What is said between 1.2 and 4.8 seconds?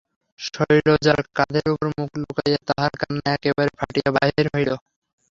কাঁধের উপর মুখ লুকাইয়া তাহার কান্না একেবারে ফাটিয়া বাহির হইল।